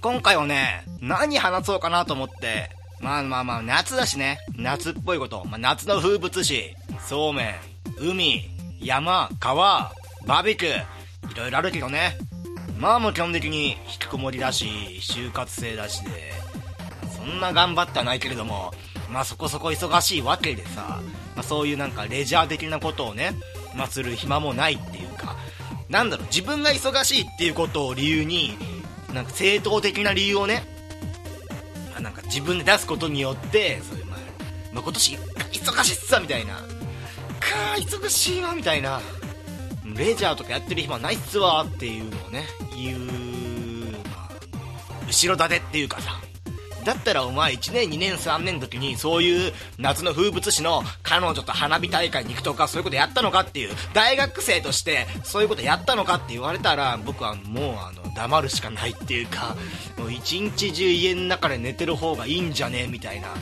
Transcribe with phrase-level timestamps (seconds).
[0.00, 2.70] 今回はね、何話そうかなと思って、
[3.00, 6.74] まあまあまあ、夏だしね、夏っぽいこと、まあ、夏の風物詩、
[7.06, 7.54] そうめん、
[8.00, 9.92] 海、山、川、
[10.26, 12.16] バーベキュー、いろいろあるけどね。
[12.78, 14.66] まあもう基本的に引きこもりだし、
[15.00, 16.32] 就活生だしで、
[17.16, 18.72] そんな頑張ってはないけれども、
[19.10, 21.00] まあそこそこ忙しいわけでさ、
[21.34, 23.32] まあそういうなんかレジャー的なことをね、
[23.74, 25.36] まあする暇もないっていうか、
[25.88, 28.58] なんだろう、自分が忙しいっていうことを理由に、
[29.16, 30.62] なんか正当的な理由をね、
[31.92, 34.18] まあ、なんか自分で出すことによって、そういうまあ、
[34.74, 39.00] まあ、今年忙しいっさみたいな、かー忙しいわみたいな、
[39.96, 42.44] レジャーとかやってる暇ないっすわっていうのをね、
[42.76, 42.98] 言う、
[44.10, 44.30] まあ、
[45.06, 46.20] 後ろ盾っていうかさ、
[46.86, 59.56] だったらお前1年2年3年の時にそういう夏の風物詩の彼女と花火大会に行くとかそういうことやったのかっていう大学生としてそういうことやったのかって言われたら僕はもうあの黙るしかないっていうか
[59.98, 63.34] もう一日中家の中で寝てる方がいいんじゃねえみたいな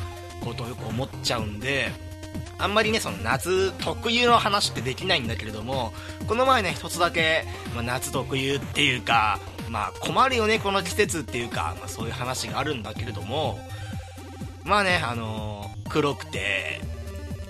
[0.43, 1.93] ことをよく思っちゃうんで
[2.57, 5.93] あんまりねその夏特有の話ってできないんだけれども
[6.27, 13.59] この前ね一つだけ、まあ、夏特有っていうかまあ困るよねこの季節っていうか、まあ、そういう話があるんだけれども
[14.65, 16.81] まあねあのー、黒くて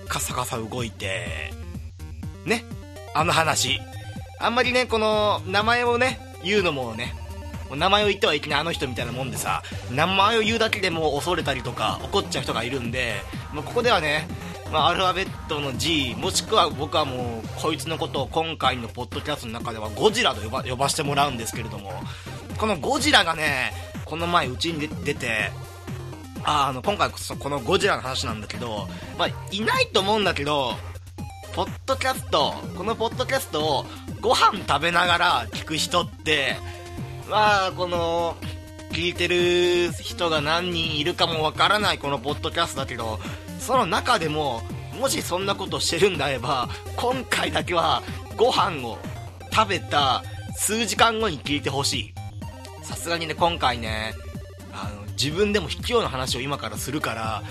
[0.07, 1.51] カサカサ動いて
[2.45, 2.65] ね
[3.13, 3.79] あの話。
[4.39, 7.15] あんまりねこの名前をね言うのもね
[7.75, 13.15] 名前を言ってはいけないあの人みたいなもんでさ名前を言うだけでも恐れたりとか怒っちゃう人がいるんで、
[13.53, 14.27] まあ、ここではね
[14.71, 21.93] まあ、アルファベットの G もしくは僕はもうこいつのことを今回のポッドキャストの中ではゴジラと呼ば呼ばせてもらうんですけれども
[22.57, 23.73] このゴジラがね
[24.05, 25.51] この前うちに出て
[26.43, 30.73] ああの今回こそこのゴジラの話なんだけど、まあ、いないと思うんだけど
[31.55, 33.85] ポッドキャストこのポッドキャストを
[34.21, 36.57] ご飯食べながら聞く人って
[37.29, 38.35] まあこの
[38.91, 43.19] 聞いてる人が何人いるかもわからないこのポッドキャストだけど
[43.65, 44.61] その中でも
[44.99, 48.03] もしそんなことしてるんであれば今回だけは
[48.37, 48.99] ご飯を
[49.51, 50.23] 食べた
[50.55, 52.13] 数時間後に聞いてほしい。
[52.83, 54.13] さすがにね今回ね
[54.71, 57.43] あの自分でも卑怯な話を今からするから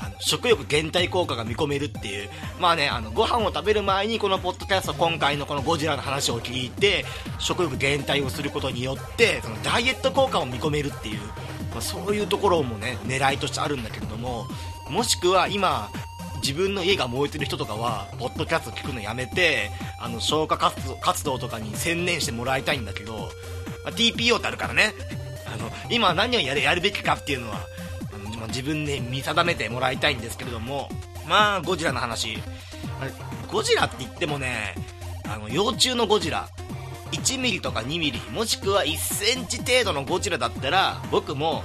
[0.00, 2.28] あの食欲減退効果が見込めるっていう。
[2.58, 7.04] まあねあのご飯を食べる前にこのポッドキャスト今回のこのゴジラの話を聞いて
[7.38, 11.20] 食欲減退をすることによってそのダイエット効果も見込めるっていう、
[11.70, 14.48] まあ、そういうところもね狙いとしてあるんだけれども
[14.90, 15.90] もしくは今
[16.36, 19.70] 自分の家が燃えてる人とかはポッドキャスト聞くのやめて
[20.00, 23.30] あの消火活動活動とかに専念してもらいたいんだけど、
[23.84, 24.94] まあ、TPO ってあるからね。
[25.46, 27.60] あの今何をやるやるべきかっていうのは
[28.12, 30.88] あの自分で見定めてもらいたいんですけれども
[31.26, 32.38] まあゴジラの話。
[33.50, 34.74] ゴジラって言ってもね
[35.28, 36.48] あの幼虫のゴジラ。
[37.12, 38.20] 1ミリとか2ミリ。
[38.30, 41.62] もしくは1センチ程度のゴジラだったら僕も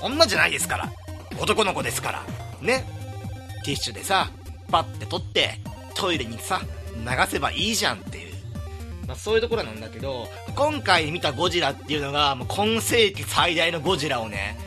[0.00, 1.03] 女じゃないですから。
[1.40, 2.22] 男の子ですから。
[2.60, 2.84] ね。
[3.64, 4.30] ティッシュでさ
[4.70, 5.58] パッて取って
[5.94, 6.60] トイレにさ
[6.96, 8.34] 流せばいいじゃんっていう、
[9.06, 14.58] まあ、そういうところなんだけど今回見たゴジラっていうのがもう今世紀最大のゴジラをね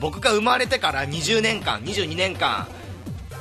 [0.00, 2.66] 僕が生まれてから20年間22年間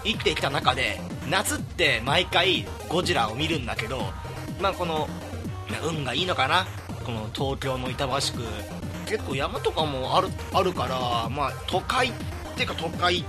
[0.04, 4.02] 生きてきた中で夏って毎回ゴジラを見るんだけど
[4.62, 5.08] まあこの
[5.84, 6.68] 運がいいのかな？
[7.04, 8.44] この東京の板橋区。
[9.08, 12.14] 結構山とかもあるあるからまあ都会っ
[12.60, 13.24] ていうか都会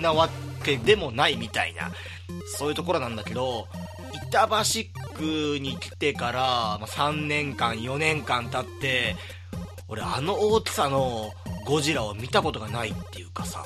[0.00, 0.28] なわ
[0.64, 1.92] けでもないみたいな
[2.56, 3.68] そういうところなんだけど
[4.28, 9.14] 板橋区に来てから3年間4年間経って
[9.88, 11.32] 俺あの大きさの
[11.64, 13.64] ゴジラを見たことがないっていうかさ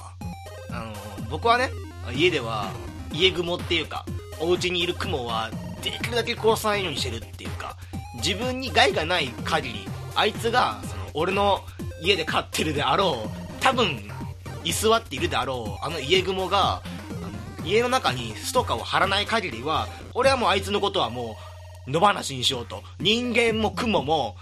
[0.71, 0.93] あの
[1.31, 1.71] 僕はね
[2.15, 2.71] 家では
[3.13, 4.05] 家雲っていうか
[4.39, 5.51] お家にいる雲は
[5.83, 7.77] できるだけ殺さないようにしてるっていうか
[8.17, 11.61] 自分に害がない限りあいつがその俺の
[12.03, 14.11] 家で飼ってるであろう多分
[14.67, 16.83] 居座っているであろうあの家雲が
[17.65, 21.37] 家の中に巣とかを張らない限りは俺はもうあいつのことはも
[21.87, 22.83] う野放しにしようと。
[22.99, 24.37] 人間も雲も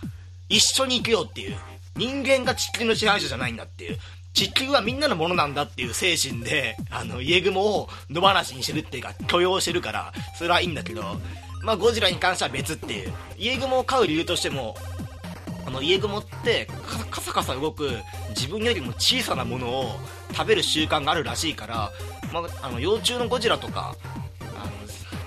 [0.49, 1.56] 一緒に行くよっていう。
[1.97, 3.99] 人間が地球の支配者じゃないんだっていう。
[4.32, 11.03] 地球はみんなのものなんだっていう精神であの家雲を野放しにしてるっていうか許容してるからそれはいいんだけど
[11.62, 13.12] まあゴジラに関しては別っていう。
[13.37, 14.75] 家雲を飼う理由としても
[15.67, 16.69] あの家雲って
[17.11, 17.91] カサカサ動く
[18.31, 19.97] 自分よりも小さなものを
[20.33, 21.91] 食べる習慣があるらしいから、
[22.33, 23.97] まあ、あの幼虫のゴジラとか
[24.41, 24.67] あ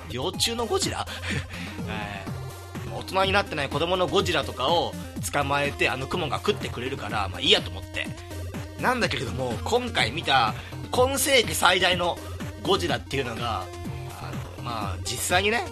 [0.08, 1.06] の幼虫のゴジラ、
[1.88, 4.94] えー、大人になってない子供のゴジラとかを
[5.32, 8.08] 捕まえてあの雲が食ってくれるから、まあ、いいやと思って。
[8.82, 10.54] なんだけれども今回見た
[10.92, 12.18] 今世紀最大の
[12.64, 13.62] ゴジラっていうのが
[14.22, 15.64] あの、まあ、実際にね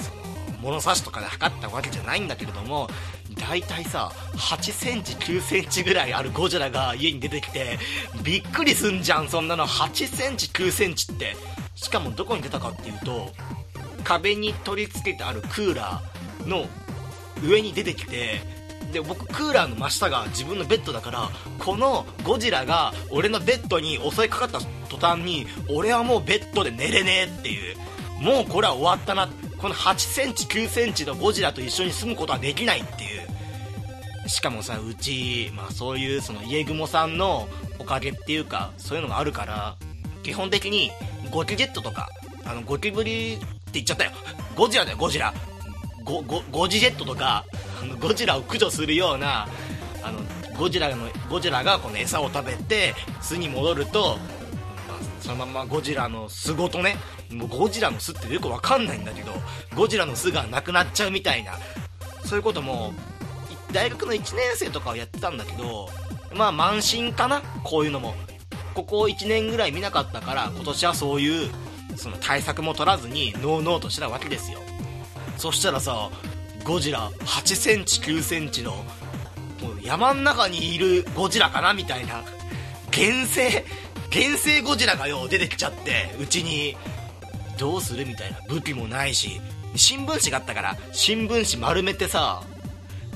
[0.00, 0.22] その
[0.60, 2.88] 物差しとかで測ったわけじゃないんだけれども
[3.36, 7.78] 大体さ8センチ9センチぐらいあるゴジラが家に出てきて
[8.22, 9.66] びっくりすんじゃんそんなの。
[9.66, 11.36] 8センチ9センチって。
[11.74, 13.30] しかもどこに出たかっていうと
[14.04, 16.66] 壁に取り付けてあるクーラーの
[17.42, 18.40] 上に出てきて
[18.92, 27.76] で僕クーラーの真下が自分のベッドだからこのゴジラが俺のベッドに襲いかかった途端に俺はもうベッドで寝れねえっていう。
[28.20, 29.28] もうこれは終わったな。
[29.56, 33.09] この8センチ9センチのゴジラと一緒に住むことはできないっていう。
[34.30, 37.48] しかもさうち、まあ、そういうその家雲さんの
[37.78, 39.76] おかげっていうかそういうのがあるから
[40.22, 40.90] 基本的に
[41.30, 42.08] ゴキジェットとか
[42.44, 44.12] あのゴキブリって言っちゃったよ。
[44.56, 45.34] ゴジラだよゴジラ。
[46.04, 47.44] ゴゴゴジジェットとか
[47.80, 49.48] あのゴジラを駆除するような
[50.02, 50.20] あの
[50.58, 54.16] ゴジラのゴジラがこの餌を食べて巣に戻ると、
[54.88, 56.96] まあ、そのままゴジラの巣ごとね
[57.30, 59.32] もうゴジラの巣ってよくわかんないんだけど
[59.76, 61.52] ゴジラの巣がなくなっちゃうみたいな
[62.24, 62.92] そういうことも
[63.72, 65.88] 大学の1年生とかはやってたんだけど
[66.34, 67.42] まあ慢心かな？
[67.64, 68.14] こういうのも。
[68.74, 71.50] ここ1年ぐらい見なかったから今年はそういう
[71.96, 74.60] その対策も取らずにノーノーとしたわけですよ。
[75.36, 76.08] そしたらさ
[76.64, 81.74] ゴジラ8センチ9センチのもう山ん中にいるゴジラかな？
[81.74, 82.22] みたいな。
[82.92, 83.50] 原生
[84.12, 86.76] 原生ゴジラがよ出てきちゃってうちに
[87.58, 88.06] どうする？
[88.06, 88.38] みたいな。
[88.48, 89.40] 武器もないし
[89.74, 92.42] 新聞紙があったから新聞紙丸めてさ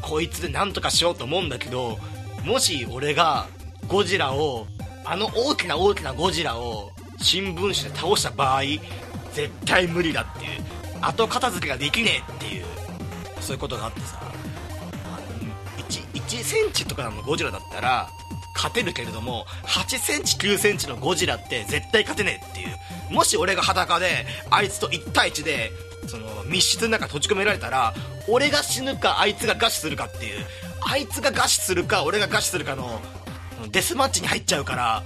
[0.04, 1.98] こいつで何とかしようと思うんだけど
[2.44, 3.46] もし俺が
[3.88, 4.66] ゴジラを
[5.04, 6.90] あの大きな大きなゴジラを
[7.22, 8.62] 新聞紙で倒した場合
[9.32, 10.60] 絶対無理だっていう。
[11.00, 12.64] 後片付けができねえっていう。
[13.40, 14.20] そういうことがあってさ。
[15.88, 18.08] 1, 1センチとかのゴジラだったら
[18.54, 23.14] 勝てるけれども8センチ9センチのゴジラって絶対勝てねえっていう。
[23.14, 25.70] もし俺が裸であいつと1対1で
[26.06, 27.94] その密室の中閉じ込められたら
[28.28, 30.44] 俺が死ぬかあいつが餓死するかっていう
[30.86, 33.00] あいつが餓死するか俺が餓死するかの
[33.70, 35.02] デスマッチに入っちゃうから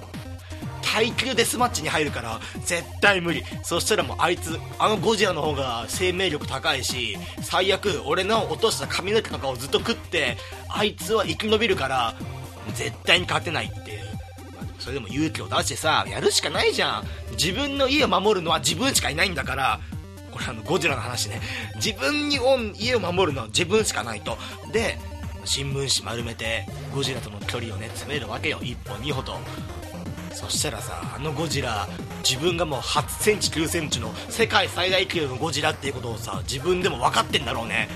[0.82, 3.44] 耐久デスマッチに入るから絶対無理。
[3.62, 10.36] そしたらもうあいつあのゴジラの方が生命力高いし最悪俺の落とした髪の毛とかをずっと食って
[10.68, 12.14] あいつは生き延びるから
[12.74, 13.98] 絶対に勝てないっていう。
[14.78, 17.04] それでも勇気を出してさやるしかないじゃん。
[17.32, 19.80] 自分の家を守るのは自分しかいないんだから
[20.38, 21.40] これあのゴジラの話ね。
[21.76, 22.38] 自分に
[22.78, 24.38] 家を守るのは自分しかないと。
[24.72, 24.98] で
[25.44, 28.58] 新聞紙丸めてゴジラとの距離をね詰めるわけよ。
[28.60, 29.36] 1歩2歩と。
[30.32, 31.88] そしたらさあのゴジラ
[32.22, 37.88] 自分がもう8センチ9センチの世界最大級のゴジラっていうことをさ自分でも分かってんだろうね。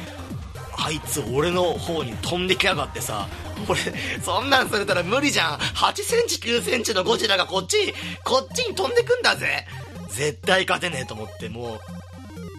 [0.77, 3.29] あいつ俺の方に飛んできやがってさ
[3.69, 3.79] 俺
[4.23, 5.59] そんなんされたら無理じゃん。
[5.59, 7.77] 8センチ9センチのゴジラがこっち
[8.25, 9.67] こっちに飛んでくんだぜ。
[10.09, 11.81] 絶対勝てねえと思ってもう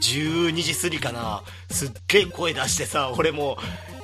[0.04, 3.58] 12時過ぎかなすっげえ声出してさ俺も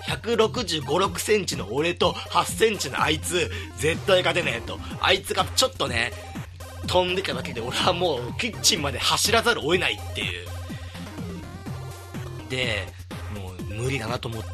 [0.10, 4.80] 165、6センチの俺と8センチのあいつ、絶対勝てねえと。
[5.02, 6.12] あいつがちょっとね、
[6.88, 10.48] 飛んできただけで俺はもうキッチンまで走らざるを得ないっていう。
[12.50, 12.88] で、
[13.36, 14.50] もう無理だなと思って、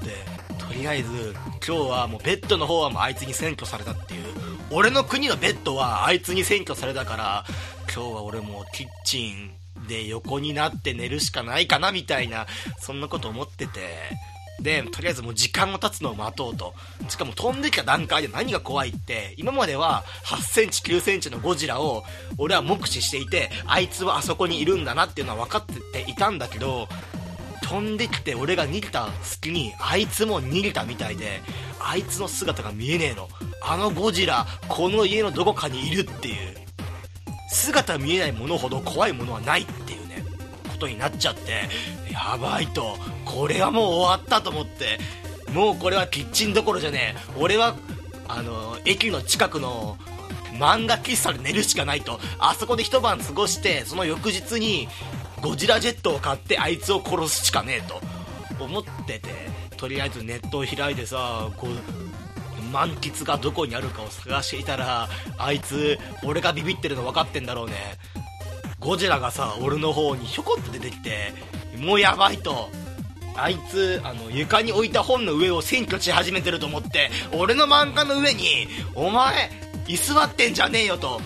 [0.57, 1.33] とりあえず
[1.65, 4.24] 今日はもうベッドの方はもうあいつに占拠されたっていう。
[4.71, 7.45] 俺の国のベッドはあいつに占拠されたから、
[7.94, 9.51] 今日は俺もキッチン
[9.88, 12.48] で横になって寝るしかないかなみたいな、
[12.79, 13.82] そんなこと思ってて。
[14.62, 16.74] で、とりあえずもう時間が経つのを待とうと。
[17.10, 22.03] しかも飛んできた段階で何が怖いって、今までは8センチ9センチのゴジラを
[22.38, 26.88] 俺は目視していて、あいつはあそこにいるんだなっていうのは分かってていたんだけど、
[27.63, 31.41] 飛んできて俺が逃げた隙にあいつも逃げたみたいで、
[31.79, 33.27] あいつの姿が見えねえの。
[33.62, 36.64] あのゴジラ、この家のどこかにいるっていう。
[37.55, 40.24] 姿見えないものほど怖いものはないっていうね、
[40.71, 41.69] ことになっちゃって、
[42.12, 42.97] やばいと。
[43.24, 45.00] これはもう終わったと思って。
[45.53, 47.33] もうこれはキッチンどころじゃねえ。
[47.39, 47.75] 俺は
[48.27, 49.97] あの駅の近くの
[50.53, 52.19] 漫画喫茶で寝るしかないと。
[52.39, 54.88] あそこで一晩過ごしてその翌日に
[55.41, 58.01] ゴジラジェットを買ってあいつを殺すしかねえと
[58.63, 59.55] 思ってて。
[59.77, 61.69] とりあえずネットを開いてさこう
[62.72, 65.07] 満喫がどこにあるかを探していたら
[65.38, 67.74] あいつ俺がビビってるの分かってんだろうね。
[68.79, 71.34] ゴジラがさ俺の方にひょこっと出てきて
[71.77, 72.69] もうやばいと。
[73.38, 79.51] あいつあの床に置いた本の上を占拠し始めてると思って俺の漫画の上にお前
[79.88, 81.19] 居座ってんじゃねえよと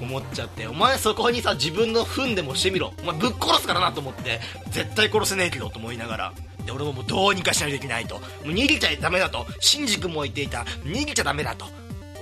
[0.00, 2.94] 思っちゃってお前そこにさ自分の糞でもしてみろ。
[3.02, 6.32] お前ぶっ殺すからなと思って絶対殺せねえけどと思いながら。
[6.64, 8.16] で俺ももうどうにかしないといけないと。
[8.16, 9.46] もう逃げちゃダメだと。
[9.60, 10.64] シンジ君も言っていた。
[10.84, 11.66] 逃げちゃダメだと。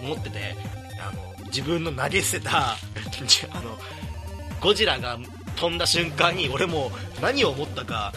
[0.02, 0.56] 思ってて
[0.98, 2.76] あの自分の投げ捨てた
[3.52, 3.78] あの
[4.60, 5.18] ゴジラが
[5.56, 8.12] 飛んだ瞬間に俺も何を思ったか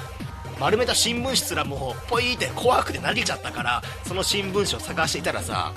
[0.60, 5.74] 丸めた新聞紙すらもうポイって怖くて投げちゃったからその新聞紙を探していたらさ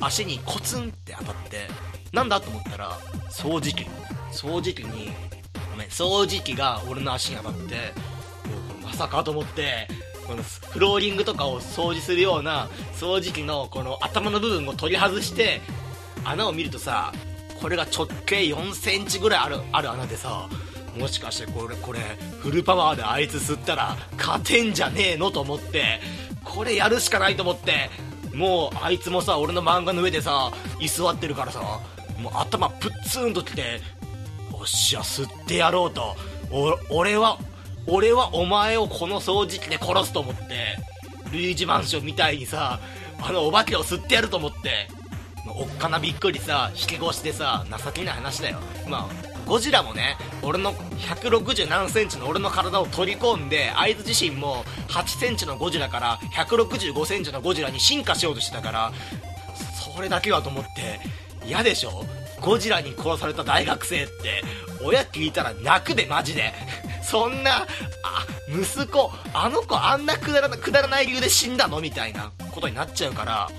[0.00, 1.68] 足にコツンって当たって
[2.12, 2.98] なんだと思ったら
[3.30, 3.86] 掃除機。
[4.32, 5.10] 掃除機に
[5.70, 7.92] ごめん掃除機が俺の足に当たって
[8.90, 9.86] まさかと思って
[10.26, 15.60] このフローリングとかを掃除するような掃除機のこの頭の部分を取り外して
[16.24, 17.12] 穴を見るとさ
[17.60, 20.48] これが直径4センチぐらいあるある穴でさ
[20.98, 22.00] もしかしてこれこれ
[22.40, 26.00] フルパワーであいつ吸ったら勝てんじゃねえのと思って
[26.44, 27.90] これやるしかないと思って
[28.34, 31.60] もうあいつもさ俺の漫画の上でさ居座ってるからさ
[32.20, 33.80] もう頭プッツンときて
[34.52, 36.16] おっしゃ吸ってやろうと。
[36.90, 37.38] 俺は
[37.90, 40.42] 俺はお前をこの掃除機で殺すと思って
[41.32, 42.80] ルイージマンションみたいにさ
[43.20, 44.88] あのお化けを吸ってやると思って
[45.56, 48.58] おっかなびっくりさ引き腰でさ情けない話だよ。
[48.88, 58.92] まあゴジラもね俺の160何センチの俺の体を取り込んであいつ自身も8センチのゴジラから165センチのゴジラに進化しようとしてたから
[59.94, 61.00] それだけはと思って
[61.44, 62.04] 嫌でしょ？
[62.40, 64.42] ゴジラに殺された大学生って
[64.82, 66.52] 親聞いたら泣くでマジで。
[67.02, 67.66] そんな
[68.04, 71.80] あ息子あの子あんなくだらなくだらない理由で死んだの？
[71.80, 73.50] みたいなことになっちゃうから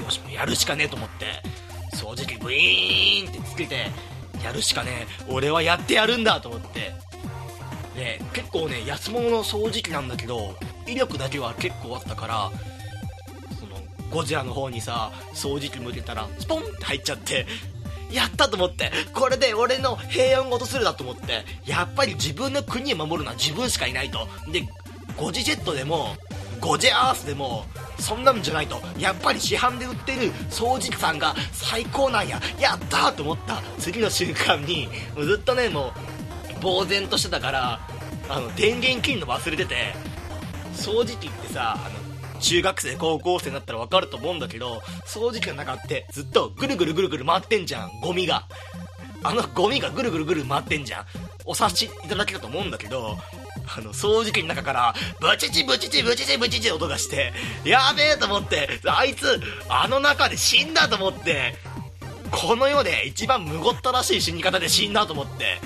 [0.00, 1.42] よしもうやるしかねえと思って
[1.96, 3.90] 掃除機ブイーンってつけて
[4.44, 6.92] やるしかねえ俺はやってやるんだと思って。
[7.96, 12.52] で結構ね安物の掃除機なんだけど威力だけは結構あったから
[13.58, 13.76] その
[14.10, 17.46] ゴジラの方にさ掃除機向けたらスポンって入っちゃって
[18.12, 18.90] やったと思って。
[19.12, 21.44] これで俺の平安ごとするだと思って。
[21.64, 24.28] やっぱり自分の国を守るのは自分しかいないと。
[24.50, 24.66] で
[25.16, 26.16] ゴジジェットでも
[26.60, 27.66] ゴジェアースでも
[27.98, 28.80] そんなんじゃないと。
[28.98, 32.40] やっぱり市販で売ってる掃除機さんが最高なんや。
[32.58, 33.62] やったと思った。
[33.78, 34.88] 次の瞬間に
[35.18, 35.92] ずっとねも
[36.60, 37.80] う呆然としてたから
[38.28, 39.94] あの電源切るの忘れてて。
[40.74, 42.01] 掃除機ってさあの
[42.42, 48.46] 中学生高校生になったら分かると思うんだけど掃除機の中ってずっとぐるぐるぐるぐる回ってんじゃんゴミが。
[49.24, 51.04] あのゴミがぐるぐるぐる回ってんじゃん。
[51.44, 53.16] お察しいただけたと思うんだけど
[53.76, 57.32] あの、掃除機の中から、ブチチブチチブチチブチチ音がして、
[57.64, 61.54] やべえと思って、あいつ、あの中で死んだと思って、
[62.30, 65.58] この世で一番むごったらしい死に方で死んだと思って、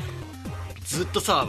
[0.84, 1.46] ずっとさ、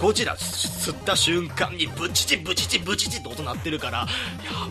[0.00, 4.06] ゴジラ吸った瞬間にブチチブチチブチチって音鳴ってるから、や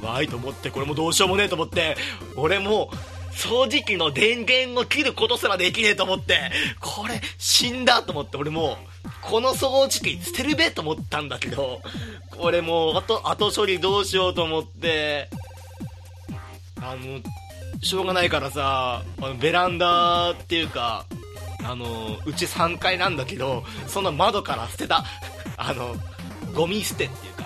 [0.01, 1.95] ばいと思って、これもどうしようもねえと思って、
[2.35, 2.91] 俺も、
[3.33, 8.77] 掃除機の電源を切ることすらできねえと思って、これ死んだと思って、俺も、
[9.21, 11.81] この掃除機捨てるべと思ったんだけど、
[12.29, 15.29] これもう後、後処理どうしようと思って、
[16.81, 17.21] あの、
[17.81, 21.05] しょうがないからさ、あのベランダっていうか、
[21.63, 25.03] あの、うち3階なんだけど、その窓から捨てた。
[25.57, 25.95] あの、
[26.53, 27.45] ゴミ捨てっていうか、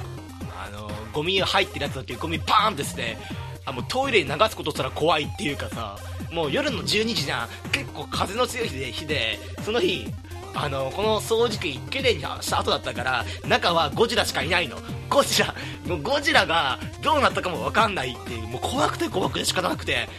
[0.66, 3.18] あの、ゴミ入ってるやつだけゴミパーンって捨て、
[3.66, 5.98] あ、もうトイレに流すことすら怖いっていうかさ、
[6.32, 7.70] もう夜の12時じゃん。
[7.72, 10.12] 結構風の強い日で、日で、その日、
[10.60, 15.54] あのこの掃除機きれいにした後だったから中はゴジラしかいないのゴジラ
[15.86, 20.10] もうゴジラがどうなったかも分かんないっていうもう怖くて怖くて仕方なくて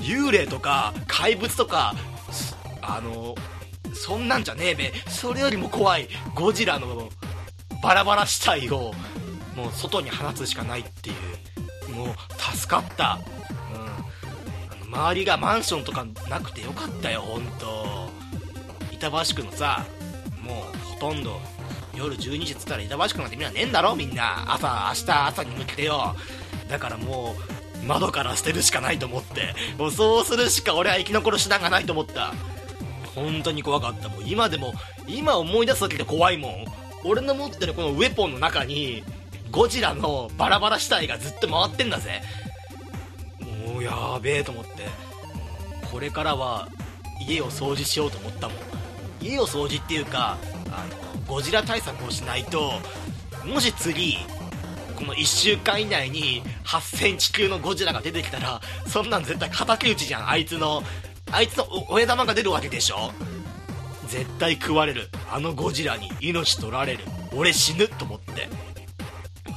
[0.00, 1.94] 幽霊とか怪物とか
[2.88, 3.34] あの
[3.94, 4.92] そんなんじゃねえべ。
[5.08, 6.08] それよりも怖い。
[6.34, 7.08] ゴジラの
[7.82, 8.92] バラバラ死体を
[9.54, 11.94] もう外に放つしかないっていう。
[11.94, 13.18] もう助かった、
[14.84, 18.08] うん、周りがマンションとかなくてよかったよ本当。
[18.92, 19.86] 板橋区のさ
[20.42, 21.40] もうほとんど
[21.94, 24.52] 夜12時っつったら板橋区なんてみんなねえんだろみんな。
[24.52, 26.14] 朝明日朝に向けてよ。
[26.68, 27.34] だからも
[27.82, 29.54] う窓から捨てるしかないと思って。
[29.78, 32.34] もうそうするしか俺は生き残る手段がないと思った。
[33.18, 34.74] 本当に怖かったもう今でも
[35.06, 36.64] 今思い出すだけで怖いもん。
[37.04, 39.04] 俺の持ってるこのウェポンの中に
[39.50, 42.22] ゴジラのバラバラ死体がずっと回ってんだぜ。
[43.66, 44.88] もうやべえと思って。
[45.90, 46.68] これからは
[47.26, 48.58] 家を掃除しようと思ったもん。
[49.20, 50.36] 家を掃除っていうか
[50.70, 52.72] あのゴジラ対策をしないと
[53.44, 54.18] もし次
[54.96, 60.28] この1週間以内に8センチ級のゴジラが出てきたらそんなん絶対敵討ちじゃん。
[60.28, 60.82] あいつの
[61.30, 63.12] あいつの親玉が出るわけでしょ？
[64.06, 65.08] 絶対食われる。
[65.30, 67.04] あのゴジラに命取られる。
[67.34, 68.48] 俺死ぬと思って。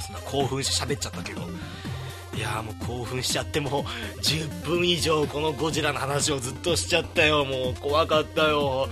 [0.00, 1.42] そんな興奮して喋っちゃったけど。
[2.34, 3.82] いやもう興奮しちゃってもう
[4.20, 7.44] 10分以上このゴジラの話をずっとしちゃったよ。
[7.44, 8.88] もう怖かったよ。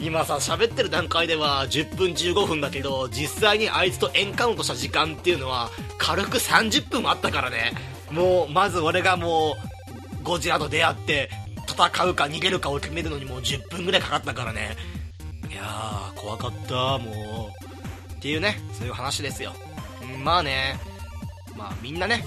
[0.00, 7.72] 今さ喋ってる段階では10分15分だけど実際にあいつとエンカウントした時間っていうのは軽く30分もあったからね。
[8.10, 9.54] もうまず俺がも
[10.20, 11.30] うゴジラと出会って
[11.74, 14.76] 戦うか逃げるかを決めるのにもう10分ぐらいかかったからね。
[15.50, 18.14] いやー怖かったもう。
[18.14, 19.52] っていうねそういう話ですよ。
[20.22, 20.78] まあね。
[21.56, 22.24] まあみんなね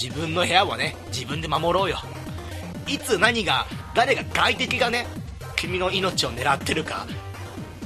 [0.00, 1.98] 自分の部屋はね自分で守ろうよ。
[2.86, 5.06] いつ何が誰が外敵がね
[5.56, 7.06] 君の命を狙ってるか。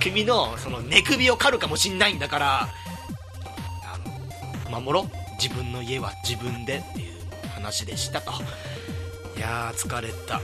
[0.00, 2.68] 君のその寝首を狩るかもしんないんだからあ
[4.70, 5.10] の守ろう。
[5.42, 7.12] 自分の家は自分でっていう
[7.54, 8.32] 話でしたと。
[9.36, 10.40] いやー疲れた。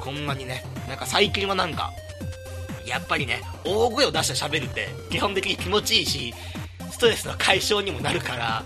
[0.00, 1.92] こんなにねなんか最近はなんか
[2.86, 6.34] やっぱりね大声を出して喋るって基本的に気持ちいいし
[6.90, 8.62] ストレスの解消にもなるから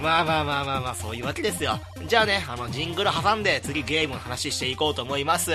[0.00, 1.78] まあまあまあまあまあそういうわけですよ。
[2.06, 5.50] じゃあねあのジングル挟んで次ゲームの話していこうと思います。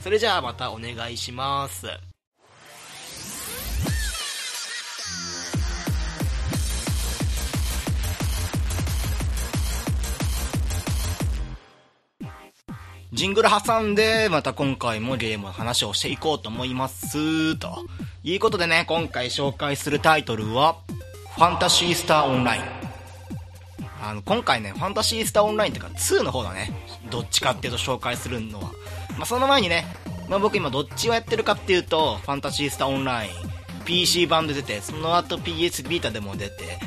[0.00, 1.86] それじゃあまたお願いします。
[13.18, 17.56] ジングル挟んで、また今回もゲームの話をしていこうと思います。
[17.56, 17.84] と
[18.22, 20.76] いうことでね、今回紹介するタイトルは、
[21.34, 22.62] ファンタシースターオンライン。
[24.00, 26.70] あの、今回ね、ファンタシースターオンラインっていうか2の方だね。
[27.10, 28.70] どっちかっていうと紹介するのは。
[29.16, 29.84] まあ、その前にね、
[30.28, 33.30] まあ、僕今どっちをやってるかっていうと、ファンタシースターオンライン、
[33.84, 36.78] PC 版で出て、その後 PS ビータでも出て、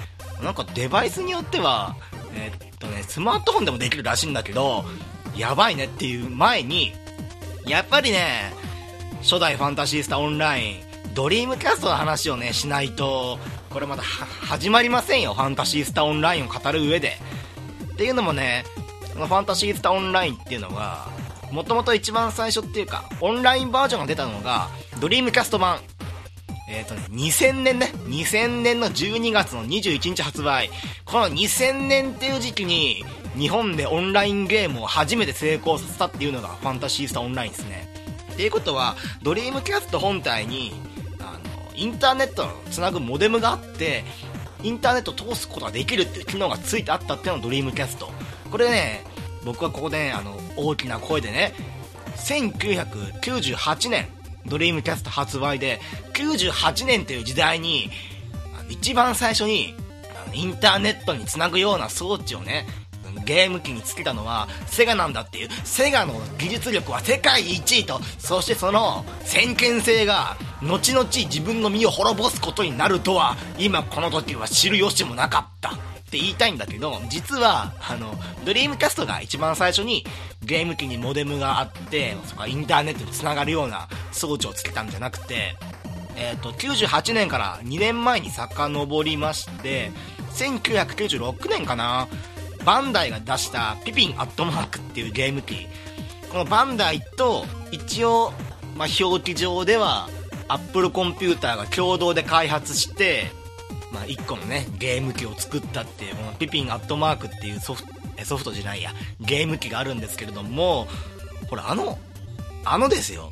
[0.41, 1.97] なんかデバイスによっては、
[2.33, 4.85] えー、っとね、スマートフォンでもできるらしいんだけど、
[5.35, 6.93] やばいねっていう前に、
[7.65, 8.53] やっぱりね、
[9.21, 10.75] 初代ファンタシースタオンライン、
[11.13, 13.37] ドリームキャストの話をね、しないと、
[13.69, 17.17] これまだ始まりませんよ、ファンタシースタオンラインを語る上で。
[17.93, 18.63] っていうのもね、
[19.13, 21.07] このファンタシースタオンラインっていうのが、
[21.51, 24.69] もともと一番最初っていうか、オンラインバージョンが出たのが、
[24.99, 25.79] ドリームキャスト版。
[26.69, 30.69] えっ、ー、とね、2000年ね、2000年の12月の21日発売。
[31.05, 33.03] この2000年っていう時期に、
[33.37, 37.87] 日本でオンラインゲームを初めて成功させたっていうのがファンタシースターオンラインですね。
[38.33, 40.73] っていうことは、ドリームキャスト本体に、
[41.19, 44.03] あの、インターネットのつなぐモデムがあって、
[44.63, 48.11] インターネット通すことができるっていう機能がついてあったっていうのがドリームキャスト。
[48.49, 49.03] これね、
[49.43, 51.53] 僕はここで、ね、あの、大きな声でね、
[52.17, 54.07] 1998年、
[54.45, 55.79] ドリームキャスト発売で、
[56.13, 57.89] 98年という時代に、
[58.69, 59.75] 一番最初に、
[60.33, 62.65] インターネットにつなぐような装置をね、
[63.31, 65.49] ゲーム機につけたのはセガなんだっていう。
[65.63, 68.01] セガの技術力は世界一位と。
[68.19, 75.69] そしてその先見性が後々自分の身を滅ぼすことになるとは今この時は知る由もなかった。
[75.69, 75.73] っ
[76.11, 78.13] て言いたいんだけど実はあの
[78.43, 80.03] ドリームキャストが一番最初に
[80.43, 85.55] ゲーム機にモデムがあってそこインターネットにつながるような装置をつけたんじゃなくて
[86.17, 89.91] えー、と98年から2年前に遡りまして
[90.33, 92.07] 1996年かな
[92.65, 95.67] バンダイが出したピピンアットマークっていうゲーム機。
[96.31, 98.31] このバンダイと一応、
[98.77, 100.09] まあ、表記上では
[100.47, 103.25] アップルコンピューターが共同で開発して、
[103.91, 107.89] まあ、1個のねゲーム機を作ったっていうこのピピンアットマークっていうソフト
[108.23, 110.87] ソフトじゃないやゲーム機があるんですけれども
[111.49, 111.97] ほらあの
[112.63, 113.31] あのですよ。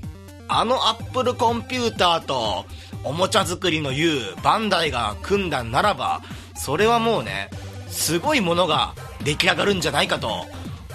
[0.51, 2.65] あのアップルコンピューターと
[3.03, 6.21] おもちゃ作りの言うバンダイが組んだならば
[6.55, 7.51] それはもうね
[7.89, 10.45] すごいものが出来上がるんじゃないかと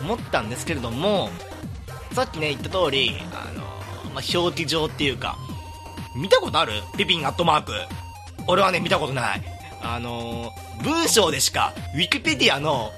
[0.01, 1.29] 思ったんですけれども
[2.13, 3.63] さっきね言った通りあの、
[4.13, 5.37] まあ、表記上っていうか
[6.17, 6.73] 見たことある？
[6.97, 7.73] ピピンアットマーク。
[8.47, 9.43] 俺はね見たことない。
[9.83, 10.53] あの
[10.83, 12.93] 文章でしかウィキペディアの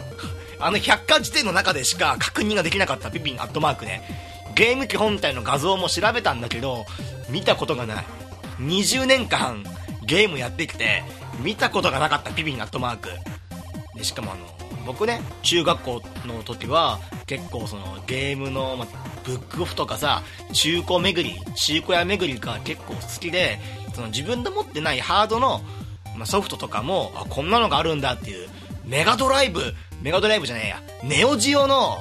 [0.61, 4.03] あの百科事典の中でしか確認ができなかったピピンアットマークね。
[4.55, 6.85] ゲーム機本体の画像も調べたんだけど
[7.31, 8.05] 見たことがない。
[8.61, 9.65] 20年間
[10.05, 11.03] ゲームやってきて
[11.41, 13.09] 見たことがなかったピピンアットマーク。
[13.97, 14.47] でしかもあの
[14.87, 18.87] 僕ね中学校の時は結構そのゲームの、ま
[19.25, 23.59] ブックオフとかさ中古巡り中古屋巡りが結構好きで
[23.93, 25.61] その自分で持ってないハードの、
[26.17, 28.49] まソフトとかもあこんなのがあるんだっていう
[28.85, 31.99] メガドライブメガドライブじゃねえやネオジオの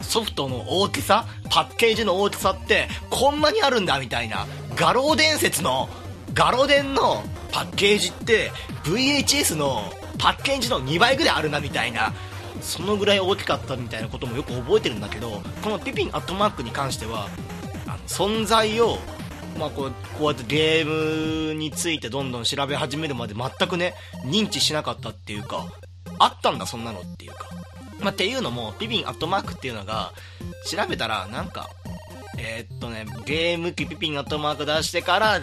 [0.00, 5.88] ソフトの大きさパッケージの大きさってこんなにあるんだみたいな画廊伝説の
[6.32, 8.52] ガロ伝のパッケージって
[8.84, 12.12] VHS のパッケージの2倍ぐらいあるなみたいな
[12.60, 17.28] そのぐらい大きかったみたいなこともよく覚えてるんだけどこのピピンアットマークに関しては
[17.86, 18.98] あの存在を、
[19.58, 23.94] まあ、こうこうやってゲームについてどんどん調べ始めるまで全くね
[24.26, 25.66] 認知しなかったっていうか
[26.18, 27.48] あったんだそんなのっていうか、
[28.00, 30.12] まあ、っていうのもピピンアットマークっていうのが
[30.66, 31.70] 調べたらなんか
[32.36, 35.40] えー、っとねゲーム機ピピンアットマーク出してから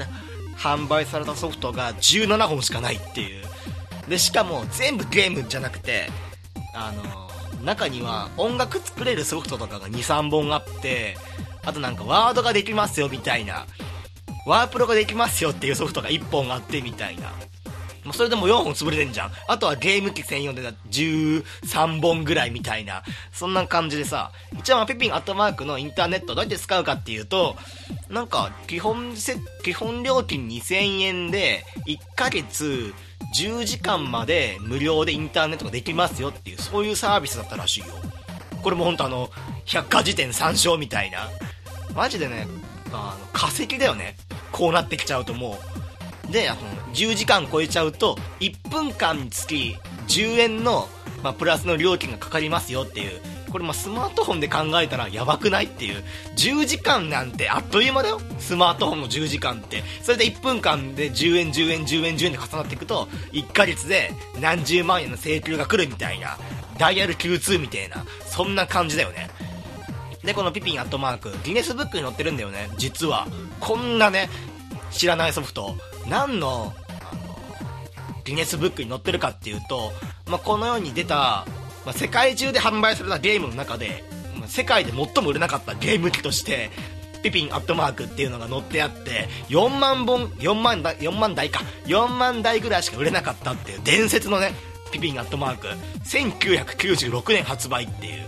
[0.56, 3.57] 販売されたソフトが17本しかないっていう。
[4.08, 6.10] でしかも全部ゲームじゃなくて
[6.74, 11.18] あの中には音楽作れるソフトとかが23本あって
[11.66, 13.66] あとなんかワードができますよみたいな
[14.46, 17.34] ワープロができますよっていうソフトが1本あってみたいな。
[18.08, 19.32] もうそれでも4本潰れてんじゃん。
[19.50, 27.58] あとはゲーム機専用で13本ぐらいみたいな、そんな感じでさ、一応まあピピンアットマークのインターネットどうやって使うかっていうと、
[28.10, 32.94] なんか基本せ、基本料金2000円で、1ヶ月
[33.36, 37.88] 10時間まで無料でインターネットができますよっていう、そういうサービスだったらしいよ。
[38.64, 39.30] これも本当あの、
[39.66, 41.30] 百科事典参照みたいな。
[41.94, 42.48] マジでね、
[42.94, 44.16] あの、化石だよね。
[44.54, 45.87] こうなってきちゃうともう。
[46.32, 46.62] で、あの、
[46.94, 49.76] 10時間超えちゃうと、1分間につき
[50.08, 50.88] 10円の、
[51.24, 53.22] まあ、プラスの料金がかかりますよっていう。
[53.52, 56.04] これまスマートフォンで考えたらやばくないっていう。
[56.36, 58.20] 10時間なんてあっという間だよ。
[58.40, 59.84] スマートフォンの10時間って。
[60.04, 66.38] それで1分間で10円、10円、10円、10円で重なっていくと、1ヶ月で何十万円の請求が来るみたいな。
[66.78, 68.06] ダイヤル Q2 みたいな。
[68.26, 69.30] そんな感じだよね。
[70.24, 73.28] で、このピピンアットマーク、ギネスブックに載ってるんだよね、実は。
[73.62, 74.30] こんなね、
[74.98, 75.76] 知らないソフト、
[76.10, 79.92] 何の、あの、ギネスブックに載ってるかっていうと、
[80.26, 81.46] まあ、この世に出た、
[81.86, 84.04] まあ、世界中で販売されたゲームの中で、
[84.38, 86.70] まあ、世界で最も売れなかったゲーム機として、
[87.24, 94.52] ピピンアットマークっていうのが載ってあって、4万本、4万台、4万台か、4万台ぐらいしか売れなかったっていう伝説のね、
[94.92, 95.68] ピピンアットマーク、
[96.06, 98.28] 1996年発売っていう。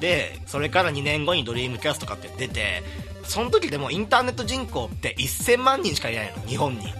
[0.00, 2.82] で、それから2年後にドリームキャストかって出て、
[3.24, 6.92] その時でもインターネット人口って1000万人しかいないの、日本に。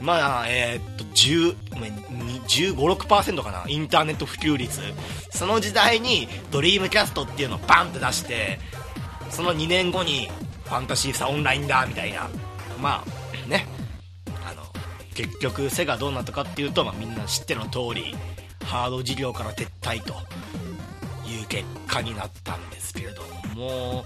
[0.00, 1.56] まあ、えー、っと、10、
[2.74, 4.80] 15、6%かな、インターネット普及率。
[5.30, 8.58] その時代にドリームキャストっていうのをバンって出して、
[9.30, 10.28] その2年後に
[10.64, 12.28] ファンタシースターオンラインだ、みたいな。
[12.80, 13.66] まあ、ね。
[14.46, 14.62] あの、
[15.14, 18.16] 結局、セガどうなったかっていうと、まあみんな知っての通り、
[18.64, 20.14] ハード事業から撤退と
[21.28, 23.22] いう結果になったんですけれど
[23.54, 24.04] も、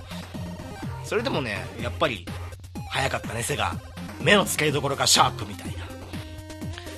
[1.05, 2.27] それでもね、やっぱり、
[2.90, 3.75] 早かったね、セガ。
[4.21, 5.85] 目の付けどころがシャープみたいな。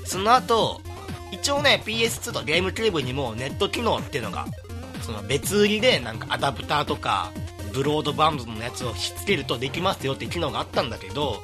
[0.05, 0.81] その後、
[1.33, 4.47] 一応ね、PS2 とゲームキューブにもネット機能っていうのが、
[5.03, 7.33] その別売りでなんかアダプターとか、
[7.73, 11.43] ブロードバンドのやつをしつけるとできますよって機能があったんだけど、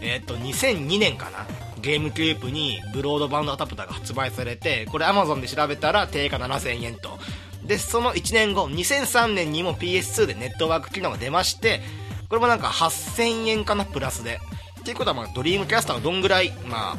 [0.00, 1.46] えっ、ー、と、2002年かな。
[1.80, 7.18] ゲームキューブにブロードバンドアダプターが発売されて、これ Amazon で調べたら定価7000円と。
[7.64, 11.80] で、その1年後、2003年にも PS2 でネットワーク機能が出まして、
[12.28, 14.40] これもなんか8000円かな、プラスで。
[14.80, 16.96] っていうことは、まあ、ドリームキャストがどんぐらい、まあ、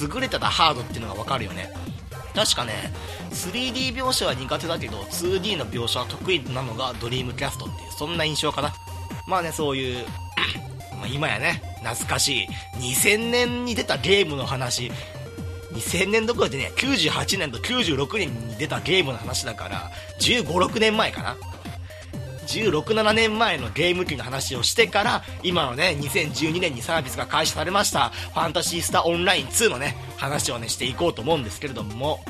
[0.00, 1.70] 優れてたハードっていうのがわかるよね。
[2.34, 2.92] 確かね、
[3.30, 8.72] 3D 描写は苦手だけど、2D の描写は得意なのがドリームキャストっていう、そんな印象かな。
[9.26, 10.06] まあね、そういう、
[11.00, 12.48] ま今やね、懐かしい、
[12.78, 14.90] 2000年に出たゲームの話、
[15.74, 21.36] 2000年どころでね、98年と96年に出たゲームの話だから、15、6年前かな。
[22.46, 32.20] 16、7年前のゲーム機の話をしてから、今のね、2012年にサービスが開始されました、ファンタシースターオンライン2のね、話をね、していこうと思うんですけれども、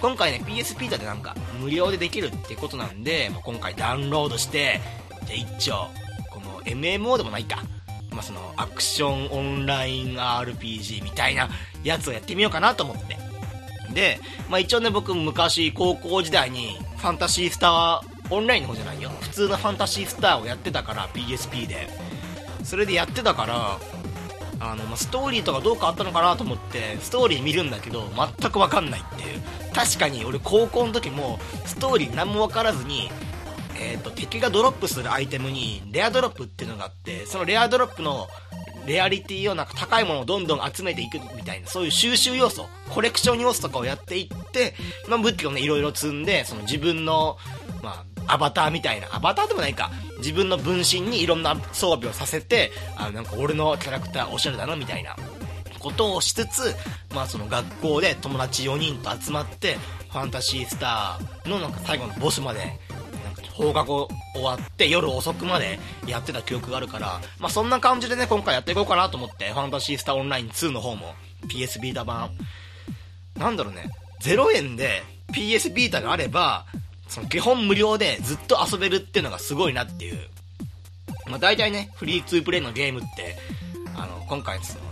[0.00, 4.80] 今回ね、PSP だでなんか、無料でできるってことなんで、まあ、今回ダウンロードして、
[5.26, 5.88] じゃ一丁、
[6.30, 7.62] この MMO でもないか、
[8.12, 11.48] まあ、そのアクションオンライン RPG みたいな
[11.84, 13.18] やつをやってみようかなと思って。
[13.92, 19.10] で、まあ、一応ね僕昔高校時代にファンタシースターオンラインの方じゃないよ。
[19.20, 21.88] 普通のファンタシースターをやってたから PSP で。
[22.64, 23.78] それでやってたから
[24.60, 29.42] あの、まあ、ストーリーとかどうかあったのかなと思ってストーリー見るんだけど全く分かんないっていう。
[29.74, 33.10] 確かに俺高校の時もストーリー何も分からずに
[33.82, 38.28] えーと、敵がドロップするアイテムにレアドロップっていうのがあってそのレアドロップの
[38.86, 44.74] レアリティをなんか高いものをどんどん集めていくみたいなそういう収集要素コレクション要素とかをやっていって、
[45.08, 47.36] まあ、武器をねいろいろ積んでその自分の、
[47.82, 55.16] まあ、アバターみたいなアバターでもないか自分の分身にいろんな装備をさせてあなんか俺のキャラクターおしゃれだなみたいな
[55.78, 56.74] ことをしつつ、
[57.14, 59.76] まあ、その学校で友達4人と集まって
[60.10, 62.78] ファンタシースターのなんか最後のボスまで
[63.52, 71.14] 放課後終わって夜遅くまでやってた記憶があるから、まあ、そんな感じでね、今回やっていこうかなと思って、ファンタシースターオンライン2の方も
[71.48, 72.30] PS ビータ版、
[73.36, 73.90] なんだろうね、
[74.22, 76.66] 0円で PS ビータがあれば、
[77.08, 80.18] その基本無料でずっと遊べるっていうのがすごいなっていう。
[81.26, 83.36] まあ、大体ね、フリーツープレイのゲームって、
[83.94, 84.84] あの、今回その、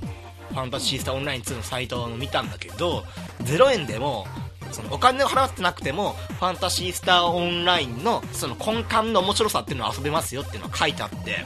[0.50, 3.04] ファンタシースターオンライン2のサイトを見たんだけど、
[3.44, 4.26] 0円でも
[4.72, 11.44] そのお金を払ってなくても、ファンタシースターオンラインのその根幹の面白さっていうのを遊べますよっていうのが書いてあって、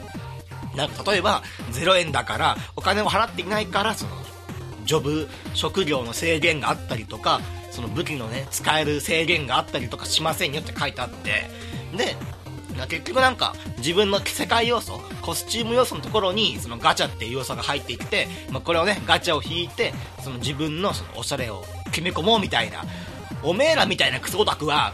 [0.77, 4.13] なんか例えば0円だからお金を払っていないからその
[4.85, 11.51] ジョブ職業の制限があったりとかその武器のね使える制限があったりとかしませんよって書いてあって。
[11.97, 12.17] で
[12.89, 22.83] 結局なんか自分の世界要素コスチューム要素のところにそのガチャっていう要素が入っていって、まあ、これをねガチャを引いてその自分のそのおしゃれを決め込もうみたいな
[23.45, 24.93] おめえらみたいなクソオタクは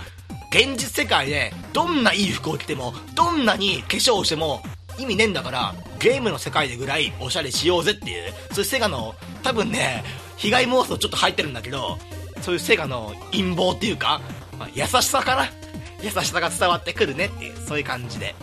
[0.50, 4.60] 現実世界でどんないい服を着てもどんなに化粧をしても
[4.98, 10.02] 意味ねえんだからゲームの世界でぐらいおしゃれしようぜっていうそういうセガの多分ね
[10.36, 11.98] 被害妄想ちょっと入ってるんだけど
[12.42, 14.20] そういうセガの陰謀っていうか、
[14.58, 15.46] まあ、優しさかな
[16.02, 18.34] 優しさが伝わってくるねっていうそういう感じで。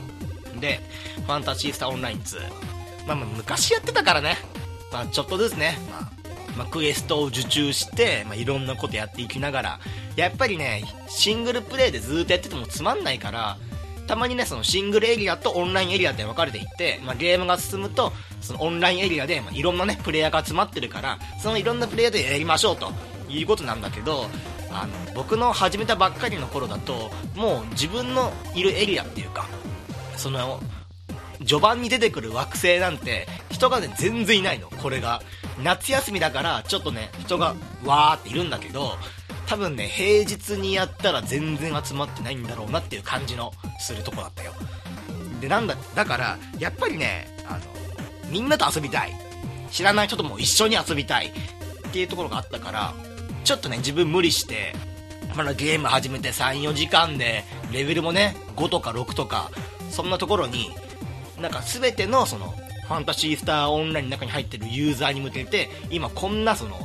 [0.59, 0.79] で
[1.17, 2.39] ファンタジースターオンライン2
[3.05, 4.37] まあまあ昔やってたからね。
[4.91, 6.11] まあちょっとずつね、まあ、
[6.57, 9.79] まあ、クエストを受注して、まあ、いろんなことやっていきながら
[10.15, 13.57] やっぱりねシングルプレイでずっとやっててもつまんないから
[14.07, 22.91] たまにねそのシングルエリアとオンラインエリアで分かれていって、まあ、ゲームが進むとそのオンラインエリアで、まあ、いろんなねプレイヤーが詰まってるからそのいろんなプレイヤーでやりましょうと
[23.29, 24.27] いうことなんだけど
[24.71, 29.47] あの僕の始めたばっかりの頃だともう自分のいるエリアっていうか
[30.15, 30.59] その
[31.39, 35.21] 序盤に出てくる惑星なんて人がね全然いないのこれが。
[35.63, 38.91] 夏休みだからちょっとね人がわーっているんだけど
[39.47, 44.53] 多分ね平日にやったら全然集まってないんだろうなっていう感じのするとこだったよ。
[45.41, 47.59] でなんだだからやっぱりねあの
[48.29, 49.27] みんなと遊びたい。
[49.71, 52.93] 知らない人とも一緒に遊びたいっていうところがあったから
[53.43, 54.73] ちょっとね自分無理して
[55.35, 59.51] まだゲーム始めて34時間でレベルもね5とか6とか
[59.89, 60.71] そんなところに
[61.39, 62.53] なんか全てのその
[62.87, 66.79] ファンタジースターオンラインの中に入ってるユーザーに向けて今こんなその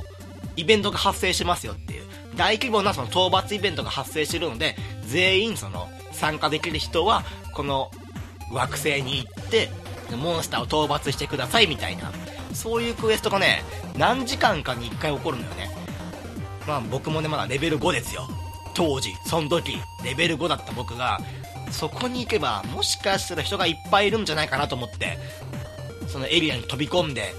[0.57, 2.03] イベントが発生してますよっていう
[2.37, 7.23] 大規模なその討伐イベントが発生してるので全員その参加できる人は
[7.55, 7.91] この
[8.53, 9.71] 惑星に行って
[10.17, 12.11] モンスターを討伐してくださいみたいな
[12.53, 13.63] そういうクエストがね
[13.97, 15.71] 何時間かに1回起こるのよね。
[16.67, 18.29] まあ僕もねまだレベル5ですよ。
[18.75, 21.19] 当時その時レベル5だった僕が
[21.71, 25.19] そこに行けばもしかしたら人がいっぱいいるんじゃないかなと思って
[26.13, 27.35] そのエリアに飛び込んで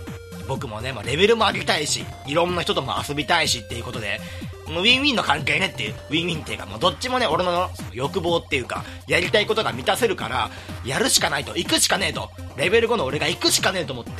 [0.47, 4.19] 僕もね、まあ、レベルも上げたいしいろんな人とも遊びたいしっていうことで
[4.67, 10.49] もうウィンウィンの関係ねっていうウィンウィンっていうかもうどっちもね俺の欲望っていうかやりたいことが満たせるから
[10.83, 14.11] やるしかないと行くしかねえとレベル5の俺が行くしかねえと思って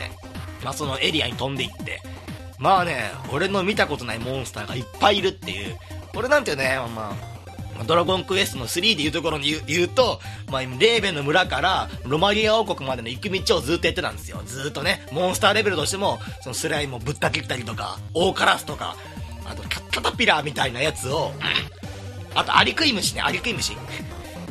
[0.63, 2.01] まあそのエリアに飛んでいって
[2.59, 5.75] まあね俺の見たことないモンスターがいっぱいいるっていう
[6.15, 7.32] 俺なんてねまあ
[7.86, 10.19] ドラゴンクエストの3でいうところに言うと、
[10.51, 14.41] まあ、レーベンの村からロマリア王国までの行く道をずっとやってたんですよ。
[14.45, 18.95] ずっとね、モンスターレベルとしても、そのスライムをぶった切ったりとか、オオカラスとか、
[19.45, 21.31] あとキャタピラーみたいなやつを、
[22.36, 23.75] あとアリクイムシね、アリクイムシ。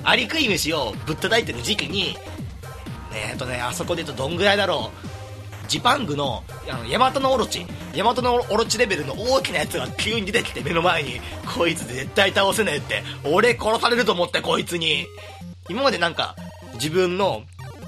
[0.05, 2.17] アリクイムシをぶったたいてる時期に、
[3.15, 5.12] えっとね、あそこで言うとどんぐらいだろう。
[5.69, 11.21] ジパングのあのヤマトのオロチヤマトのオロチレベルの大きなやつが急に出てきて目の前に
[11.57, 15.07] こいつ絶対倒せねえって俺殺されると思ってこいつに
[15.69, 16.37] 今までなんか
[16.75, 17.43] 自分の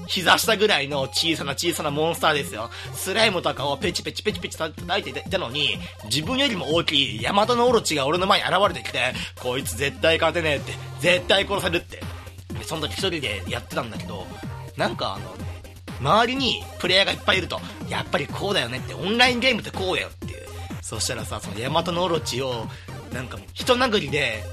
[0.07, 2.69] 膝下ぐらいの小さな小さなモンスターですよ。
[2.93, 12.01] スライムとかをペチペチペチペチ叩いていたのに、自分よりも大きいヤマトのオロチが俺の前に現れてきて、こいつ絶対勝てねえって、絶対殺されるって。
[12.53, 14.25] で、その時一人でやってたんだけど、
[14.77, 15.44] なんかあの、
[15.99, 20.45] 周りにプレイヤーがいっぱいいると、やっぱりこうだよねって、オンラインゲームってこうだよっていう。
[20.81, 22.67] そしたらさ、そのヤマトのオロチを、
[23.11, 24.43] なんか人殴りで、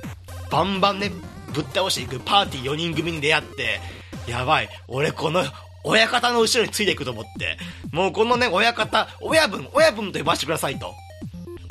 [0.50, 1.10] バンバンね、
[1.52, 3.80] ぶっ倒していくパーティー4人組に出会って、
[4.26, 5.44] やばい、俺この、
[5.84, 7.58] 親方の後ろについていくと思って、
[7.90, 10.94] もうこのね、親方、親分、親分と呼ばせてくださいと。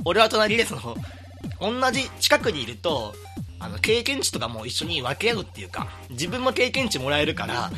[0.03, 0.97] 俺は隣でその、
[1.59, 3.15] 同じ近くにいると、
[3.59, 7.71] あの、経験値とかも一緒に分け合うっていうか、自分も経験値もらえるから、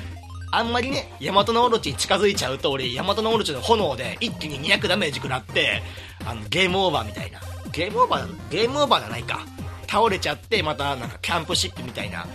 [0.55, 5.81] あんまりね、ヤマトのオロチに近づいちゃうと、俺、ヤマトのオロチの炎で一気に200ダメージ食らって、
[6.23, 7.39] あの、ゲームオーバーみたいな。
[7.71, 9.47] ゲームオーバー、ゲームオーバーじゃないか。
[9.89, 12.27] 倒れちゃって、またなんかキャンプシップみたいな、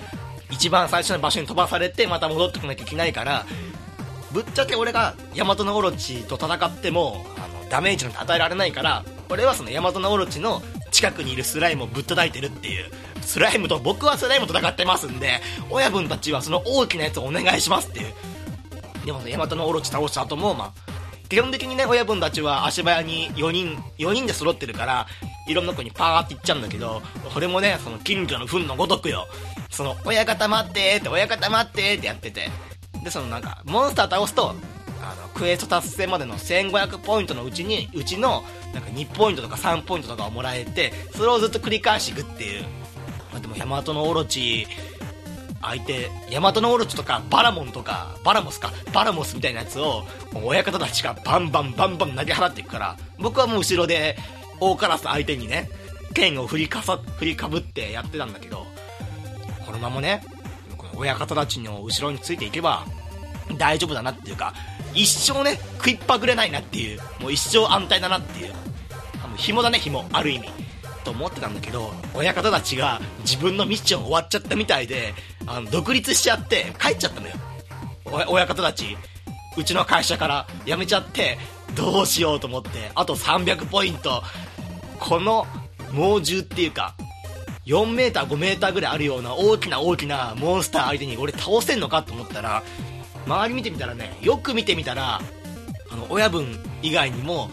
[0.50, 3.46] 一番最初の場所に飛ばされて、また戻ってこなきゃいけないから、
[4.32, 12.90] ぶっちゃけ俺がヤマトのオロチと戦っても、あの、ダメージなんて与えられないから、俺はそのヤマトのオロチの近くにいるスライムをぶったたいてるっていう
[13.22, 18.14] スライムと僕はスライムと戦ってますんで親分たちはその大きなやつをお願いしますっていう。
[19.04, 20.72] でもヤマトのオロチ倒した後もまあ
[21.28, 25.06] 基本的にね親分たちは足早に4人4人で揃ってるから
[25.46, 29.26] いろんな子にパーって行っちゃうんだけどこれもねその近所の糞のごとくよ。
[29.70, 32.50] その親方待ってーって親方待ってーってやってて。
[33.04, 34.54] でそのなんかモンスター倒すと
[35.38, 38.42] クエスト達成までの1500ポイントのうちにうちの
[38.74, 42.62] なんか2ポイントとか3ポイントとかをもらえてそれをずっと繰り返していくっていう、
[43.32, 44.66] まあ、でもヤマトのオロチ
[45.62, 50.04] 相手ヤマトのオロチとかバラモンとかバラモスかバラモスみたいなやつを
[50.44, 54.16] 親方たちがバンバンバンバン投げ払っていくから僕はもう後ろで
[54.60, 55.68] 大カラス相手にね
[56.14, 58.66] 剣を振りかさ振りかぶってやってたんだけど
[59.64, 60.22] このままね
[60.96, 62.84] 親方たちの後ろについていけば
[63.56, 64.54] 大丈夫だなっていうか
[64.94, 68.52] 一生ね食いっぱぐれないなっていうもう一生安泰だなっていう
[69.36, 70.48] 紐だね紐ある意味。
[71.04, 75.14] と思ってたんだけど親方たちが自分のミッション終わっちゃったみたいで
[75.46, 77.34] あの独立しちゃって帰っちゃったのよ。
[78.28, 78.96] 親方たち。
[79.56, 81.36] うちの会社から辞めちゃって
[81.74, 82.90] どうしようと思って。
[82.94, 84.22] あと300ポイント。
[84.98, 85.46] この
[85.92, 86.94] 猛獣っていうか
[87.66, 92.62] 4m、5m ぐらいあるような大きな大きなモンスター相手に俺倒せんのかと思ったら
[93.28, 95.20] 周り見てみたらねよく見てみたら
[95.90, 96.46] あの親分
[96.82, 97.50] 以外にも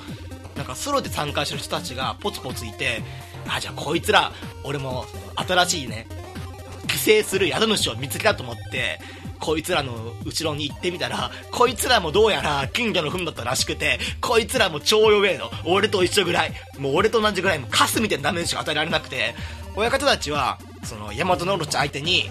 [0.55, 3.01] なんかソロで参加してる人たちがポツポツいて
[3.47, 4.31] あじゃあこいつら
[4.63, 6.07] 俺も新しいね
[6.87, 8.99] 寄生する宿主を見つけたと思って
[9.39, 19.35] こいつらの後ろに行ってみたらこいつらもどうやら金魚の糞だったらしくてこいつらも超弱えの俺と一緒ぐらいもう俺と同じぐらいもカスみたいなダメージが与えられなくて
[19.75, 22.29] 親方たちはその大和のオロチ相手に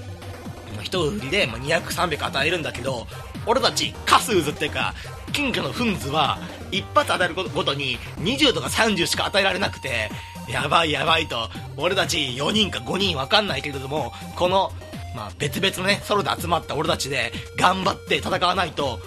[0.94, 3.06] 一売りで200300与えるんだけど
[3.46, 4.94] 俺たちカス渦っていうか
[5.32, 6.38] 金魚のフンズは
[6.70, 10.08] 一発与えるごとに20とか30しか与えられなくて
[10.48, 14.70] やばいやばいと俺たち4人か5人わかんないけれどもこの、
[15.16, 19.00] まあ、別々のねソロで集まった俺たちで頑張って戦わないと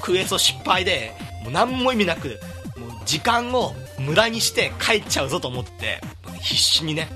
[0.00, 2.38] クエスト失敗でもう何も意味なく
[2.76, 6.00] もう時間を無駄にして帰っちゃうぞと思って
[6.40, 7.08] 必死にね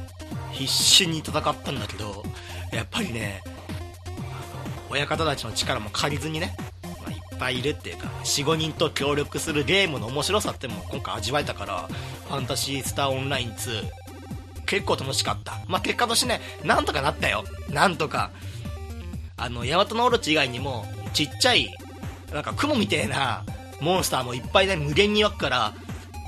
[0.51, 2.25] 必死に戦ったんだけど
[2.73, 3.43] やっぱりね
[4.91, 11.89] 親方たちの力も借りずにね、まあ、いっぱいいるっていうか45人と協力するゲームの面白さっても今回味わえたから
[12.29, 13.83] ファンタジースターオンライン2
[14.67, 15.61] 結構楽しかった。
[15.69, 17.45] まあ結果としてねなんとかなったよ。
[17.71, 18.33] なんとか
[19.37, 21.73] あのヤマトのオロチ以外にもちっちゃい
[22.33, 23.45] なんか雲みてえな
[23.81, 25.75] モンスターもいっぱいね無限に湧くから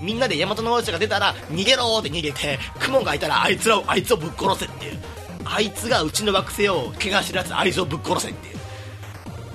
[0.00, 5.17] みんなでヤマトのオロチが出たら逃げろーって逃げて雲がいたらあいつらをあいつをぶっ殺せっていう。
[5.50, 8.58] あいつがうちの惑星を怪我してるやつあいつをぶっ殺せっていう。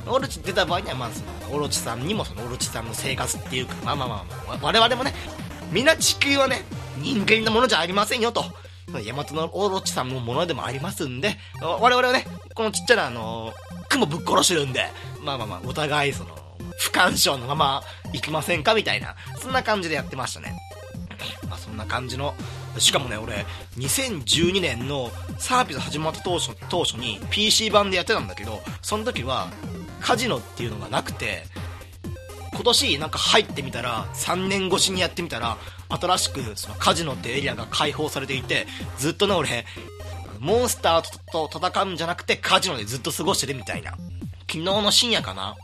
[0.06, 5.14] オロチ出た場合にはまあそのオロチさんにもそのオロチさんの生活っていうかまあまあまあ、まあ、我々もね
[5.72, 6.64] みんな地球はね
[6.98, 8.44] 人間のものじゃありませんよと。
[9.06, 13.52] ヤマトのオロチさんのものでもありますんで我々はねこのちっちゃなあの
[13.90, 14.86] 雲ぶっ殺してるんで
[15.24, 16.30] まあまあまあお互いその
[16.78, 20.56] 不干渉のまま行きませんかみたいなそんな感じでやってましたね。
[21.50, 22.36] まあそんな感じの
[22.78, 23.46] しかもね俺
[23.78, 29.50] 2012年のサービス始まった当初当初に PC 版でやってたんだけどその時は
[30.00, 31.44] カジノっていうのがなくて
[32.54, 35.58] 今年なんか入ってみたら3年越しにやってみたら
[35.90, 39.66] 新しくそのカジノってエリアが開放されていてずっとね俺
[40.40, 43.92] モンスターと戦うんじゃなくてカジノでずっと過ごしてるみたいな。
[44.42, 45.56] 昨日の深夜かな。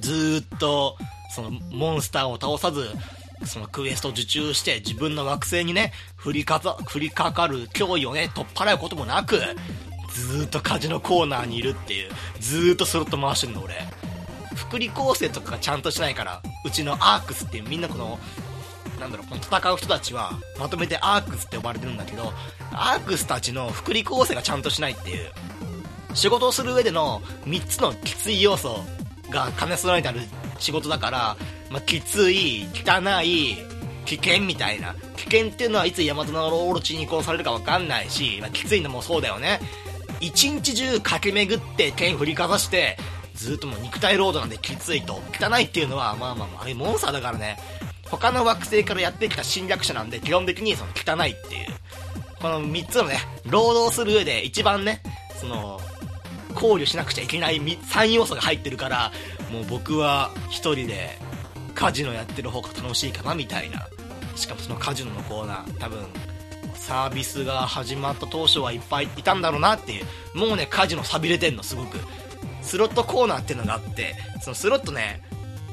[0.00, 0.96] ずっと
[1.34, 2.88] そのモンスターを倒さず
[3.44, 5.92] そのクエスト受注して自分の惑星にね
[6.24, 9.38] 降りかざ降りかかる脅威をね取っ払うこともなく
[10.12, 13.74] ずーっとカジノコーナーにいるっていうずーっとスロット回してるの俺。
[14.54, 18.18] 福利厚生とかがちゃんとしないからうちのアークスっていうみんなこの
[19.00, 22.32] なんだろうこの戦う人たちはまとめてアークスって呼ばれてるんだけど
[22.70, 25.30] アークスたちの福利厚生がちゃんとしないっていう
[26.14, 28.80] 仕事をする上での3つのきつい要素
[29.30, 30.20] が兼ね備えてある
[30.58, 31.36] 仕事だから、
[31.72, 33.56] まあ、きつい汚い
[34.04, 34.94] 危険みたいな。
[35.16, 39.60] 危険っていうのはいつヤマトのオロチに殺されるか分かんないし、まあ、きついのもそうだよね。
[40.20, 42.96] 一日中駆け巡って剣振りかざして
[43.34, 45.20] ずっともう肉体労働なんできついと。
[45.32, 47.56] 汚いっていうのはまあまあまああれモンスターだからね。
[48.04, 51.66] 他の惑星からやってきた侵略者なんで基本的にその汚いっていう。
[52.40, 55.00] この3つのね労働する上で一番ね
[55.36, 55.80] その
[56.54, 59.12] 考慮しなくちゃいけない3要素が入ってるから
[59.52, 61.18] もう僕は1人で
[61.82, 63.88] カジノやってる方が楽しいかなみたいな。
[64.36, 65.98] しかもそのカジノのコーナー多分
[66.76, 70.04] サービスが始まった当初はいっぱいいたんだろうなっていう。
[70.38, 71.98] もうねカジノ寂れてんのすごく。
[72.62, 75.22] スロットコーナーっていうのがあってそのスロットね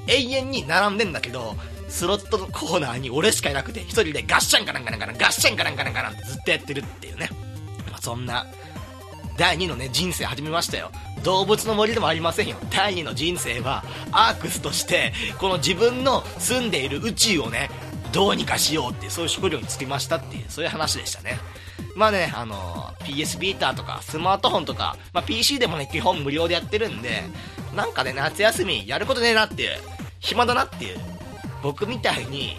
[0.08, 1.56] 永遠に並んでんだけど
[1.88, 7.30] スロットのコーナーに俺しかいなくて一人でガッシャンかなんかなんかガッシャンかなんかなんかなんてずっとやってるっていうね、
[7.92, 8.48] まあ、そんな
[9.38, 10.92] 第2のね人生始めましたよ。
[11.24, 12.58] 動物の森でもありませんよ。
[12.70, 17.70] 第2の人生はアークスとしてこの自分の住んでいる宇宙をね
[18.12, 21.40] どうにかしようってそういう食料につきましたっていうそういう話でしたね。
[21.96, 27.24] まあねあの PS ビーターとかスマートフォンとか、まあ、PC でもね基本無料でやってるんで
[27.76, 29.72] なんかね夏休みやることねえなっていう
[30.20, 30.98] 暇だなっていう
[31.62, 32.56] 僕みたいに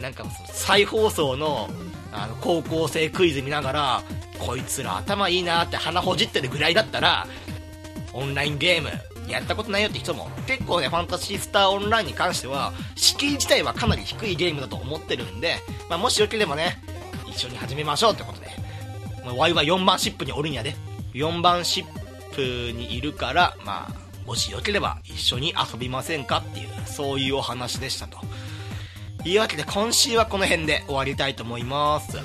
[0.00, 1.68] なんか再放送の
[2.12, 4.02] あの高校生クイズ見ながら
[4.38, 7.26] こいつら頭いいなって鼻ほじってるぐらいだったら
[8.16, 8.90] オンラインゲーム
[9.30, 15.56] やったことないよって人も結構ねファンタジースターオンラインに関しては敷居自体はかなり低いゲームだと思ってるんで、
[15.88, 16.82] まあ、もしよければね
[17.28, 18.48] 一緒に始めましょうってことで
[19.36, 20.74] ワイは4番シップにおるんやで
[21.14, 28.18] 4番シップにいるから、まあ、もしよければ一緒に遊びませんかっていう、そういうお話でしたと。
[29.24, 32.18] いうわけで今週はこの辺で終わりたいと思います。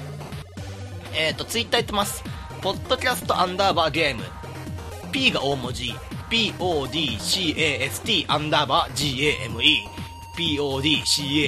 [1.16, 2.24] えっ、ー、と、ツイッター言ってます。
[2.62, 4.24] ポッドキャストアンダーバーゲーム。
[5.12, 5.94] P が大文字。
[6.30, 9.92] podcast アンダーバー game。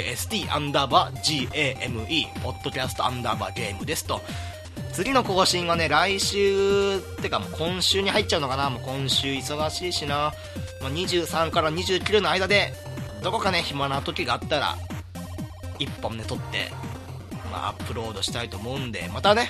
[0.04, 2.42] podcast アンダーバー game。
[2.44, 4.22] ポッドキャストアンダーバーゲームですと。
[4.92, 10.34] 次の更新はね、来週、ってかもう今週に入っちゃうのかなもう今週忙しいしな。
[10.82, 12.74] まあ、23から29の間で、
[13.24, 14.78] どこかね、暇な時があったら、
[15.80, 16.70] 1本ね、撮って、
[17.50, 19.50] まあ、アップロードしたいと思うんで、またね、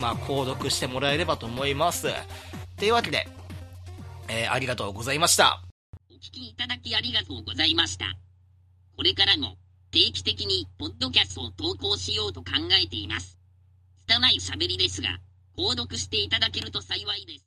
[0.00, 2.08] まあ、購読してもらえればと思います。
[2.76, 3.28] というわけで、
[4.28, 5.62] えー、ありがとうございました。
[6.10, 8.06] お聞きいただきありがとうございました。
[8.96, 9.56] これからも、
[9.90, 12.52] 定期的に、ポッドキャストを投稿しようと考
[12.82, 13.38] えています。
[14.06, 15.18] 拙い喋りですが、
[15.56, 17.42] 購読していただけると幸いです。